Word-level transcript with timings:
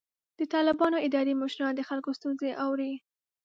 د 0.39 0.41
طالبانو 0.53 0.97
اداري 1.07 1.33
مشران 1.41 1.73
د 1.75 1.81
خلکو 1.89 2.09
ستونزې 2.17 2.49
اوري. 2.65 2.93